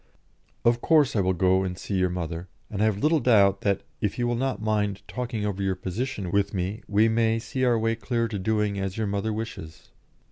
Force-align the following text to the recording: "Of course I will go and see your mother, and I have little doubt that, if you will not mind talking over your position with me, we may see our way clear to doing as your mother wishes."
"Of 0.65 0.81
course 0.81 1.15
I 1.15 1.19
will 1.19 1.35
go 1.35 1.61
and 1.63 1.77
see 1.77 1.93
your 1.93 2.09
mother, 2.09 2.47
and 2.71 2.81
I 2.81 2.85
have 2.85 2.97
little 2.97 3.19
doubt 3.19 3.61
that, 3.61 3.83
if 4.01 4.17
you 4.17 4.25
will 4.25 4.33
not 4.35 4.59
mind 4.59 5.03
talking 5.07 5.45
over 5.45 5.61
your 5.61 5.75
position 5.75 6.31
with 6.31 6.55
me, 6.55 6.81
we 6.87 7.07
may 7.07 7.37
see 7.37 7.63
our 7.65 7.77
way 7.77 7.95
clear 7.95 8.27
to 8.27 8.39
doing 8.39 8.79
as 8.79 8.97
your 8.97 9.05
mother 9.05 9.31
wishes." 9.31 9.91